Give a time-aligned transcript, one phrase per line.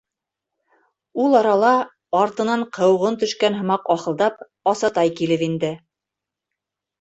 [1.25, 1.73] Ул арала,
[2.21, 4.41] артынан ҡыуғын төшкән һымаҡ ахылдап,
[4.73, 5.71] Асатай килеп инде.